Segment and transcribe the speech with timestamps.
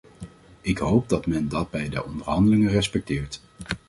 [0.61, 3.41] Ik hoop dat men dat bij de onderhandelingen respecteert.